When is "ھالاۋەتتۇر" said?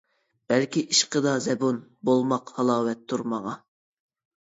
2.59-3.29